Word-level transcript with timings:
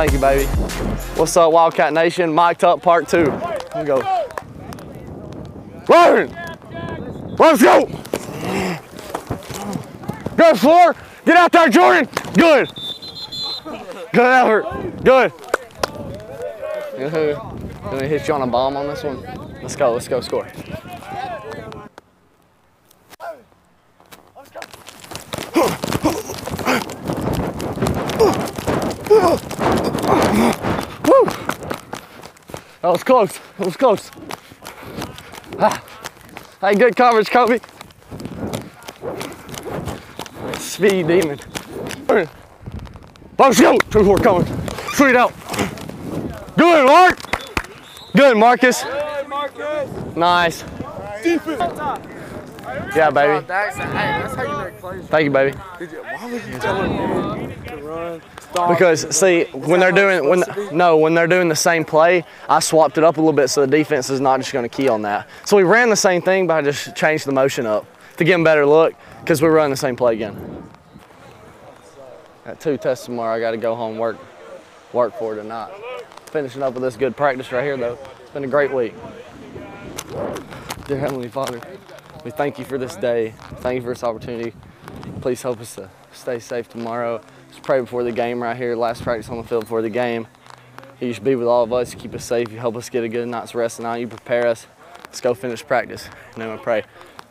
Thank 0.00 0.12
you, 0.14 0.18
baby. 0.18 0.46
What's 1.16 1.36
up, 1.36 1.52
Wildcat 1.52 1.92
Nation? 1.92 2.34
Mic'd 2.34 2.64
up 2.64 2.80
part 2.80 3.06
two. 3.06 3.24
Let's 3.24 3.86
go. 3.86 4.00
Ryan! 5.86 6.34
Let's 7.38 7.62
go! 7.62 7.84
Good, 10.36 10.58
Floor! 10.58 10.96
Get 11.26 11.36
out 11.36 11.52
there, 11.52 11.68
Jordan! 11.68 12.08
Good! 12.32 12.70
Good 14.14 14.24
effort. 14.24 15.04
Good. 15.04 15.32
Let 16.96 18.00
me 18.00 18.08
hit 18.08 18.26
you 18.26 18.32
on 18.32 18.40
a 18.40 18.46
bomb 18.46 18.78
on 18.78 18.86
this 18.86 19.04
one. 19.04 19.22
Let's 19.60 19.76
go, 19.76 19.92
let's 19.92 20.08
go 20.08 20.22
score. 20.22 20.46
Woo! 30.10 31.24
That 32.82 32.90
was 32.90 33.02
close. 33.04 33.38
That 33.58 33.66
was 33.66 33.76
close. 33.76 34.10
Ah. 35.58 35.82
Hey, 36.60 36.74
good 36.74 36.96
coverage, 36.96 37.30
Kobe. 37.30 37.60
Speed 40.58 41.06
demon. 41.06 41.38
Let's 43.38 43.60
go. 43.60 43.78
Two 43.90 44.04
four 44.04 44.18
coming. 44.18 44.46
Straight 44.92 45.16
out. 45.16 45.32
Good, 46.56 46.86
Mark. 46.86 47.18
Good, 48.14 48.36
Marcus. 48.36 48.82
Good, 48.82 49.28
Marcus. 49.28 50.16
Nice. 50.16 50.64
Yeah, 52.94 53.10
baby. 53.10 53.46
That's, 53.46 53.76
hey, 53.76 53.84
that's 53.84 54.34
how 54.34 54.42
you 54.42 54.64
make 54.64 54.78
plays. 54.80 55.06
Thank 55.06 55.24
you, 55.24 55.30
baby. 55.30 55.56
Because 57.70 59.16
see, 59.16 59.44
when 59.52 59.80
they're 59.80 59.92
doing 59.92 60.28
when 60.28 60.44
no, 60.72 60.96
when 60.96 61.14
they're 61.14 61.26
doing 61.26 61.48
the 61.48 61.56
same 61.56 61.84
play, 61.84 62.24
I 62.48 62.60
swapped 62.60 62.98
it 62.98 63.04
up 63.04 63.16
a 63.16 63.20
little 63.20 63.32
bit 63.32 63.48
so 63.48 63.60
the 63.60 63.66
defense 63.66 64.10
is 64.10 64.20
not 64.20 64.40
just 64.40 64.52
going 64.52 64.68
to 64.68 64.68
key 64.68 64.88
on 64.88 65.02
that. 65.02 65.28
So 65.44 65.56
we 65.56 65.62
ran 65.62 65.88
the 65.88 65.96
same 65.96 66.20
thing, 66.20 66.46
but 66.46 66.54
I 66.54 66.62
just 66.62 66.96
changed 66.96 67.26
the 67.26 67.32
motion 67.32 67.66
up 67.66 67.86
to 68.16 68.24
get 68.24 68.32
them 68.32 68.44
better 68.44 68.66
look 68.66 68.94
because 69.20 69.40
we're 69.40 69.54
running 69.54 69.70
the 69.70 69.76
same 69.76 69.96
play 69.96 70.14
again. 70.14 70.68
Got 72.44 72.60
two 72.60 72.76
tests 72.76 73.04
tomorrow. 73.04 73.36
I 73.36 73.40
got 73.40 73.52
to 73.52 73.56
go 73.56 73.74
home 73.74 73.98
work 73.98 74.18
work 74.92 75.16
for 75.18 75.34
it 75.34 75.42
tonight. 75.42 75.72
Finishing 76.26 76.62
up 76.62 76.74
with 76.74 76.82
this 76.82 76.96
good 76.96 77.16
practice 77.16 77.52
right 77.52 77.64
here 77.64 77.76
though. 77.76 77.98
It's 78.20 78.30
been 78.30 78.44
a 78.44 78.48
great 78.48 78.72
week. 78.72 78.94
Dear 80.86 80.98
Heavenly 80.98 81.28
Father, 81.28 81.60
we 82.24 82.32
thank 82.32 82.58
you 82.58 82.64
for 82.64 82.78
this 82.78 82.96
day. 82.96 83.34
Thank 83.58 83.76
you 83.76 83.82
for 83.82 83.90
this 83.90 84.02
opportunity. 84.02 84.54
Please 85.20 85.42
help 85.42 85.60
us 85.60 85.74
to 85.74 85.90
stay 86.12 86.38
safe 86.38 86.68
tomorrow. 86.68 87.20
Just 87.48 87.62
pray 87.62 87.80
before 87.80 88.04
the 88.04 88.12
game 88.12 88.42
right 88.42 88.56
here, 88.56 88.74
last 88.74 89.02
practice 89.02 89.28
on 89.28 89.36
the 89.36 89.42
field 89.42 89.64
before 89.64 89.82
the 89.82 89.90
game. 89.90 90.26
You 90.98 91.12
should 91.12 91.24
be 91.24 91.34
with 91.34 91.46
all 91.46 91.64
of 91.64 91.72
us, 91.72 91.94
keep 91.94 92.14
us 92.14 92.24
safe, 92.24 92.50
you 92.50 92.58
help 92.58 92.76
us 92.76 92.88
get 92.88 93.04
a 93.04 93.08
good 93.08 93.28
night's 93.28 93.54
rest 93.54 93.76
tonight, 93.76 93.98
you 93.98 94.08
prepare 94.08 94.46
us. 94.46 94.66
Let's 95.04 95.20
go 95.20 95.34
finish 95.34 95.66
practice. 95.66 96.08
And 96.32 96.42
then 96.42 96.50
we 96.50 96.56
pray. 96.58 96.84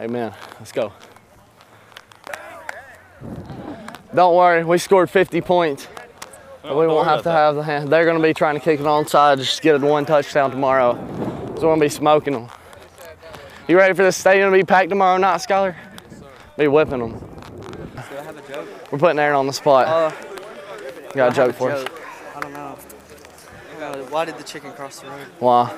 Amen. 0.00 0.32
Let's 0.58 0.72
go. 0.72 0.92
Don't 4.14 4.34
worry, 4.34 4.64
we 4.64 4.78
scored 4.78 5.10
50 5.10 5.40
points. 5.42 5.86
we 6.62 6.70
won't 6.70 7.06
have 7.06 7.22
to 7.24 7.30
have 7.30 7.54
the 7.54 7.62
hand. 7.62 7.90
They're 7.90 8.04
going 8.04 8.16
to 8.16 8.22
be 8.22 8.32
trying 8.32 8.54
to 8.54 8.60
kick 8.60 8.80
it 8.80 8.86
onside, 8.86 9.38
just 9.38 9.60
get 9.60 9.74
a 9.74 9.86
one 9.86 10.06
touchdown 10.06 10.50
tomorrow. 10.50 10.94
So 10.94 11.52
we're 11.54 11.60
going 11.60 11.80
to 11.80 11.84
be 11.84 11.90
smoking 11.90 12.32
them. 12.32 12.48
You 13.68 13.76
ready 13.76 13.92
for 13.92 14.04
this 14.04 14.16
stadium 14.16 14.52
to 14.52 14.56
be 14.56 14.64
packed 14.64 14.88
tomorrow 14.88 15.18
night, 15.18 15.40
Skylar? 15.40 15.76
Be 16.56 16.68
whipping 16.68 17.00
them. 17.00 17.33
Do 17.94 18.18
I 18.18 18.22
have 18.22 18.36
a 18.36 18.52
joke? 18.52 18.68
We're 18.92 18.98
putting 18.98 19.18
Aaron 19.18 19.36
on 19.36 19.46
the 19.46 19.52
spot. 19.52 19.86
Uh, 19.86 20.12
Got 21.14 21.32
a 21.32 21.34
joke 21.34 21.54
for 21.54 21.70
us? 21.70 21.86
I 22.34 22.40
don't 22.40 22.52
know. 22.52 22.76
Uh, 23.80 23.96
why 24.04 24.24
did 24.24 24.36
the 24.36 24.42
chicken 24.42 24.72
cross 24.72 25.00
the 25.00 25.06
road? 25.08 25.26
Wow. 25.40 25.76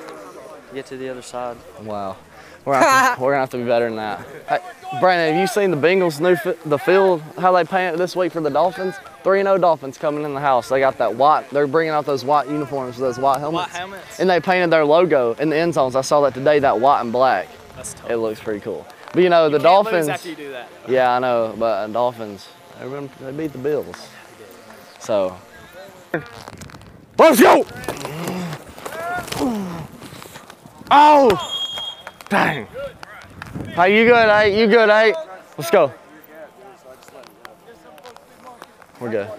Get 0.73 0.87
to 0.87 0.97
the 0.97 1.09
other 1.09 1.21
side. 1.21 1.57
Wow. 1.81 2.17
We're 2.65 2.73
gonna, 2.73 2.85
have 2.85 3.15
to, 3.17 3.23
we're 3.23 3.31
gonna 3.31 3.39
have 3.41 3.49
to 3.51 3.57
be 3.57 3.63
better 3.63 3.85
than 3.85 3.95
that. 3.95 4.27
Hey, 4.49 4.59
Brandon, 4.99 5.33
have 5.33 5.41
you 5.41 5.47
seen 5.47 5.71
the 5.71 5.77
Bengals' 5.77 6.19
new 6.19 6.35
the 6.65 6.77
field? 6.77 7.21
How 7.37 7.53
they 7.53 7.63
paint 7.63 7.97
this 7.97 8.13
week 8.15 8.33
for 8.33 8.41
the 8.41 8.49
Dolphins? 8.49 8.95
Three 9.23 9.39
and 9.39 9.47
zero 9.47 9.57
Dolphins 9.57 9.97
coming 9.97 10.23
in 10.25 10.33
the 10.33 10.41
house. 10.41 10.67
They 10.67 10.79
got 10.79 10.97
that 10.97 11.15
white. 11.15 11.49
They're 11.51 11.67
bringing 11.67 11.93
out 11.93 12.05
those 12.05 12.25
white 12.25 12.49
uniforms, 12.49 12.97
with 12.97 13.07
those 13.07 13.19
white 13.19 13.39
helmets. 13.39 13.71
White 13.71 13.77
helmets? 13.77 14.19
And 14.19 14.29
they 14.29 14.41
painted 14.41 14.69
their 14.69 14.83
logo 14.83 15.33
in 15.35 15.49
the 15.49 15.55
end 15.55 15.75
zones. 15.75 15.95
I 15.95 16.01
saw 16.01 16.19
that 16.21 16.33
today. 16.33 16.59
That 16.59 16.79
white 16.81 16.99
and 17.01 17.11
black. 17.11 17.47
That's 17.77 17.93
tough. 17.93 18.09
It 18.09 18.17
looks 18.17 18.39
pretty 18.39 18.59
cool. 18.59 18.85
But 19.13 19.21
you 19.21 19.29
know 19.29 19.49
the 19.49 19.59
Dolphins. 19.59 20.09
after 20.09 20.29
you 20.29 20.35
do 20.35 20.49
that. 20.49 20.67
Yeah, 20.89 21.15
I 21.15 21.19
know, 21.19 21.55
but 21.57 21.65
uh, 21.65 21.87
Dolphins, 21.87 22.47
they, 22.79 22.87
run, 22.87 23.09
they 23.21 23.31
beat 23.31 23.51
the 23.51 23.59
Bills. 23.59 24.09
So, 24.99 25.37
let's 27.19 27.39
go! 27.39 27.65
Oh, 30.89 31.29
dang. 32.29 32.67
Hey, 33.75 33.97
you 33.97 34.09
good, 34.09 34.27
hey? 34.27 34.59
You 34.59 34.67
good, 34.67 34.89
hey? 34.89 35.13
Let's 35.55 35.69
go. 35.69 35.93
We're 38.99 39.11
good. 39.11 39.29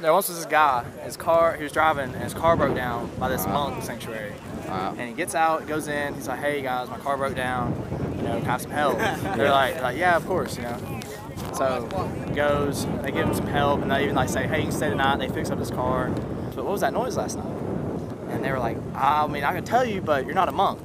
There 0.00 0.12
once 0.12 0.28
was 0.28 0.38
this 0.38 0.46
guy, 0.46 0.84
his 1.04 1.16
car, 1.16 1.54
he 1.54 1.62
was 1.62 1.70
driving, 1.70 2.12
and 2.12 2.24
his 2.24 2.34
car 2.34 2.56
broke 2.56 2.74
down 2.74 3.08
by 3.20 3.28
this 3.28 3.46
monk 3.46 3.84
sanctuary. 3.84 4.32
Alright. 4.72 4.98
And 4.98 5.08
he 5.08 5.14
gets 5.14 5.34
out, 5.34 5.66
goes 5.66 5.88
in, 5.88 6.14
he's 6.14 6.28
like, 6.28 6.40
hey 6.40 6.62
guys, 6.62 6.88
my 6.88 6.98
car 6.98 7.16
broke 7.16 7.34
down, 7.36 7.74
you 8.16 8.22
know, 8.22 8.40
have 8.40 8.62
some 8.62 8.70
help? 8.70 8.98
They're 9.36 9.50
like, 9.50 9.80
like, 9.82 9.96
yeah, 9.98 10.16
of 10.16 10.26
course, 10.26 10.56
you 10.56 10.62
know. 10.62 11.00
So 11.54 11.88
he 12.28 12.34
goes, 12.34 12.86
they 13.02 13.10
give 13.12 13.26
him 13.28 13.34
some 13.34 13.46
help, 13.46 13.82
and 13.82 13.90
they 13.90 14.04
even 14.04 14.14
like 14.14 14.28
say, 14.28 14.46
hey, 14.46 14.58
you 14.58 14.64
can 14.64 14.72
stay 14.72 14.88
the 14.88 14.94
night. 14.94 15.18
They 15.18 15.28
fix 15.28 15.50
up 15.50 15.58
his 15.58 15.70
car. 15.70 16.08
But 16.54 16.64
what 16.64 16.72
was 16.72 16.80
that 16.80 16.92
noise 16.92 17.16
last 17.16 17.36
night? 17.36 17.46
And 18.30 18.42
they 18.42 18.50
were 18.50 18.58
like, 18.58 18.78
I 18.94 19.26
mean, 19.26 19.44
I 19.44 19.52
can 19.52 19.64
tell 19.64 19.84
you, 19.84 20.00
but 20.00 20.24
you're 20.24 20.34
not 20.34 20.48
a 20.48 20.52
monk. 20.52 20.80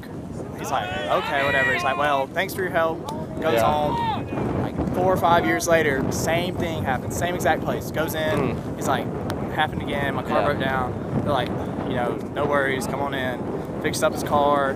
He's 0.59 0.71
like, 0.71 0.89
okay, 1.23 1.45
whatever. 1.45 1.73
He's 1.73 1.83
like, 1.83 1.97
well, 1.97 2.27
thanks 2.27 2.53
for 2.53 2.61
your 2.61 2.71
help. 2.71 3.07
Goes 3.39 3.53
Yeah. 3.53 3.63
home. 3.71 4.61
Like 4.63 4.75
four 4.95 5.13
or 5.13 5.17
five 5.17 5.45
years 5.45 5.67
later, 5.67 6.03
same 6.11 6.55
thing 6.55 6.83
happens, 6.83 7.15
same 7.15 7.35
exact 7.35 7.63
place. 7.63 7.91
Goes 7.91 8.15
in. 8.15 8.55
Hmm. 8.55 8.75
He's 8.75 8.87
like, 8.87 9.05
happened 9.53 9.81
again. 9.83 10.15
My 10.15 10.23
car. 10.23 10.39
Yeah. 10.41 10.45
broke 10.45 10.59
down. 10.59 11.21
They're 11.23 11.31
like, 11.31 11.47
you 11.87 11.95
know, 11.95 12.15
no 12.33 12.45
worries. 12.45 12.85
Come 12.87 12.99
on 13.01 13.13
in. 13.13 13.39
Fixed 13.81 14.03
up 14.03 14.13
his 14.13 14.23
car. 14.23 14.73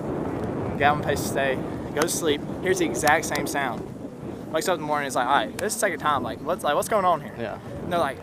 Got 0.78 0.94
him 0.94 1.00
a 1.00 1.02
place 1.02 1.22
to 1.22 1.28
stay. 1.28 1.58
Goes 1.94 2.12
to 2.12 2.18
sleep. 2.18 2.40
Hears 2.62 2.78
the 2.78 2.86
exact 2.86 3.24
same 3.26 3.46
sound. 3.46 3.88
Wakes 4.52 4.68
up 4.68 4.74
in 4.74 4.80
the 4.80 4.86
morning. 4.86 5.06
He's 5.06 5.16
like, 5.16 5.26
all 5.26 5.34
right, 5.34 5.58
this 5.58 5.74
is 5.74 5.76
the 5.76 5.80
second 5.80 5.98
time. 6.00 6.22
Like, 6.22 6.40
what's 6.40 6.64
like, 6.64 6.74
what's 6.74 6.88
going 6.88 7.04
on 7.04 7.20
here? 7.20 7.34
Yeah. 7.38 7.58
And 7.82 7.92
they're 7.92 7.98
like, 8.00 8.18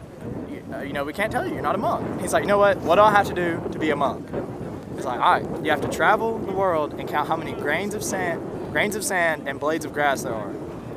you, 0.50 0.64
uh, 0.74 0.82
you 0.82 0.94
know, 0.94 1.04
we 1.04 1.14
can't 1.14 1.32
tell 1.32 1.46
you. 1.48 1.54
You're 1.54 1.64
not 1.64 1.76
a 1.76 1.80
monk. 1.80 2.22
He's 2.22 2.34
like, 2.34 2.44
you 2.44 2.48
know 2.48 2.58
what? 2.58 2.78
What 2.78 2.96
do 2.96 3.02
I 3.02 3.12
have 3.12 3.28
to 3.28 3.34
do 3.34 3.62
to 3.72 3.80
be 3.80 3.90
a 3.90 3.96
monk? 3.96 4.28
He's 4.96 5.06
like, 5.06 5.20
all 5.20 5.40
right, 5.40 5.64
you 5.64 5.72
have 5.72 5.82
to 5.82 5.88
travel 5.88 6.38
the 6.40 6.52
world 6.52 6.94
and 6.94 7.08
count 7.08 7.28
how 7.28 7.36
many 7.38 7.54
grains 7.54 7.94
of 7.94 8.04
sand, 8.04 8.42
grains 8.72 8.96
of 8.96 9.04
sand 9.04 9.48
and 9.48 9.60
blades 9.60 9.86
of 9.86 9.94
grass 9.94 10.24
there 10.24 10.34
are. 10.34 10.54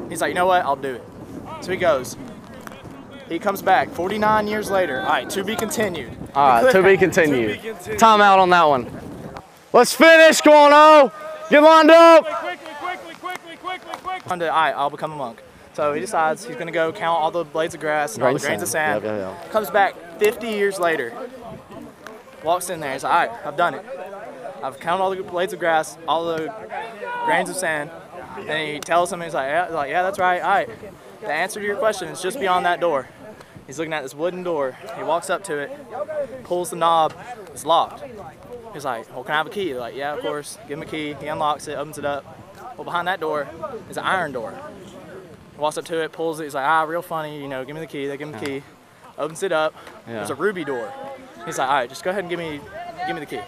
He's 0.09 0.21
like, 0.21 0.29
you 0.31 0.35
know 0.35 0.47
what? 0.47 0.65
I'll 0.65 0.77
do 0.77 0.95
it. 0.95 1.05
So 1.61 1.71
he 1.71 1.77
goes. 1.77 2.17
He 3.29 3.39
comes 3.39 3.63
back 3.63 3.91
49 3.91 4.49
years 4.49 4.71
later. 4.71 5.01
All 5.01 5.09
right, 5.09 5.31
to 5.31 5.45
be 5.45 5.57
continued. 5.57 6.11
All 6.35 6.63
right, 6.63 6.73
to 6.73 6.83
be 6.83 6.97
continued. 6.97 7.61
Time 7.99 8.21
out 8.21 8.39
on 8.39 8.51
that 8.51 8.65
one. 8.65 8.91
Let's 9.73 9.95
finish, 9.95 10.41
going 10.41 10.73
on. 10.73 11.11
Get 11.51 11.63
lined 11.63 11.91
up. 11.91 12.27
One 14.27 14.39
day, 14.39 14.49
all 14.49 14.55
right, 14.57 14.75
I'll 14.75 14.91
become 14.91 15.13
a 15.13 15.17
monk. 15.17 15.43
So 15.75 15.95
he 15.95 16.01
decides 16.01 16.45
he's 16.45 16.57
gonna 16.57 16.71
go 16.73 16.93
count 16.93 17.21
all 17.21 17.31
the 17.31 17.45
blades 17.45 17.75
of 17.75 17.81
grass 17.81 18.15
and 18.15 18.23
all 18.23 18.35
the 18.35 18.39
Grains 18.39 18.63
of 18.63 18.69
sand. 18.69 19.03
sand. 19.03 19.19
Yep, 19.21 19.41
yep, 19.43 19.51
Comes 19.51 19.71
back 19.71 19.95
50 20.19 20.49
years 20.49 20.79
later. 20.79 21.13
Walks 22.45 22.69
in 22.69 22.81
there. 22.81 22.93
He's 22.93 23.05
like, 23.05 23.13
all 23.13 23.35
right, 23.37 23.47
I've 23.47 23.57
done 23.57 23.75
it. 23.75 23.85
I've 24.63 24.79
counted 24.79 25.03
all 25.03 25.11
the 25.15 25.23
blades 25.23 25.53
of 25.55 25.59
grass, 25.59 25.97
all 26.07 26.27
the 26.27 26.53
grains 27.25 27.49
of 27.49 27.57
sand. 27.57 27.91
And 28.39 28.75
he 28.75 28.81
tells 28.81 29.13
him, 29.13 29.21
he's 29.23 29.35
like, 29.35 29.49
yeah, 29.49 29.67
he's 29.67 29.75
like, 29.75 29.91
yeah, 29.91 30.03
that's 30.03 30.19
right. 30.19 30.41
All 30.43 30.51
right. 30.51 30.69
The 31.21 31.33
answer 31.33 31.61
to 31.61 31.67
your 31.67 31.77
question 31.77 32.09
is 32.09 32.21
just 32.21 32.39
beyond 32.39 32.67
that 32.67 32.81
door. 32.81 33.09
He's 33.67 33.79
looking 33.79 33.93
at 33.93 34.03
this 34.03 34.15
wooden 34.15 34.43
door. 34.43 34.77
He 34.97 35.03
walks 35.03 35.31
up 35.31 35.45
to 35.45 35.57
it, 35.59 36.45
pulls 36.45 36.71
the 36.71 36.77
knob. 36.77 37.15
It's 37.53 37.65
locked. 37.65 38.03
He's 38.73 38.85
like, 38.85 39.13
well, 39.15 39.25
can 39.25 39.35
I 39.35 39.39
have 39.39 39.47
a 39.47 39.51
key? 39.51 39.73
They're 39.73 39.81
like, 39.81 39.95
yeah, 39.95 40.15
of 40.15 40.21
course. 40.21 40.59
Give 40.69 40.79
him 40.79 40.83
a 40.83 40.91
key. 40.91 41.15
He 41.15 41.27
unlocks 41.27 41.69
it, 41.69 41.77
opens 41.77 41.99
it 41.99 42.05
up. 42.05 42.25
Well, 42.77 42.85
behind 42.85 43.07
that 43.09 43.21
door 43.21 43.47
is 43.91 43.97
an 43.97 44.05
iron 44.05 44.33
door. 44.33 44.55
He 45.55 45.61
walks 45.61 45.77
up 45.77 45.85
to 45.87 46.03
it, 46.03 46.13
pulls 46.13 46.41
it. 46.41 46.45
He's 46.45 46.55
like, 46.55 46.67
ah, 46.67 46.83
real 46.83 47.03
funny. 47.03 47.41
You 47.41 47.49
know, 47.49 47.65
give 47.65 47.75
me 47.75 47.81
the 47.81 47.87
key. 47.87 48.07
They 48.07 48.17
give 48.17 48.29
him 48.29 48.39
the 48.39 48.45
key. 48.45 48.63
Opens 49.19 49.43
it 49.43 49.53
up. 49.53 49.75
There's 50.07 50.31
a 50.31 50.35
ruby 50.35 50.65
door. 50.65 50.93
He's 51.45 51.59
like, 51.59 51.69
all 51.69 51.75
right, 51.75 51.89
just 51.89 52.03
go 52.03 52.11
ahead 52.11 52.25
and 52.25 52.31
give 52.31 52.39
me, 52.39 52.61
give 53.07 53.15
me 53.15 53.21
the 53.21 53.27
key. 53.27 53.41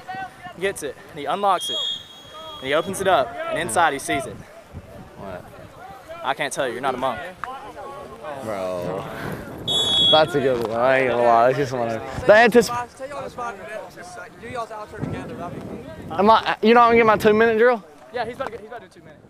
He 0.57 0.61
gets 0.61 0.83
it 0.83 0.97
and 1.11 1.19
he 1.19 1.25
unlocks 1.25 1.71
it. 1.71 1.77
And 2.59 2.67
he 2.67 2.75
opens 2.75 3.01
it 3.01 3.09
up 3.09 3.35
and 3.35 3.59
inside 3.59 3.93
he 3.93 3.99
sees 3.99 4.27
it. 4.27 4.37
What? 5.17 5.45
I 6.23 6.35
can't 6.35 6.53
tell 6.53 6.67
you, 6.67 6.73
you're 6.75 6.83
not 6.83 6.95
a 6.95 6.99
monk. 6.99 7.21
Bro. 8.45 9.05
That's 10.15 10.35
a 10.37 10.41
good 10.41 10.69
one. 10.69 10.79
I 10.79 11.01
ain't 11.01 11.11
gonna 11.11 11.25
lie. 11.25 11.47
I 11.47 11.53
just 11.53 11.73
want 11.73 11.91
to. 11.91 11.99
The 12.25 12.33
anticip- 12.33 12.97
Tell 12.97 13.09
y'all 13.09 13.23
this 13.25 13.35
five 13.35 13.59
minutes. 13.59 13.97
Just 13.97 14.17
do 14.41 14.49
y'all's 14.49 14.69
outro 14.69 15.05
together. 15.05 15.35
That'd 15.35 15.61
be 15.61 15.67
cool. 15.67 16.19
Am 16.19 16.27
not 16.27 16.87
gonna 16.87 16.97
get 16.97 17.07
my 17.07 17.17
two 17.17 17.35
minute 17.35 17.59
drill? 17.59 17.83
Yeah, 18.13 18.25
he's 18.25 18.37
about 18.37 18.45
to, 18.47 18.51
get, 18.53 18.61
he's 18.61 18.69
about 18.69 18.83
to 18.83 18.87
do 18.87 19.01
two 19.01 19.05
minutes. 19.05 19.27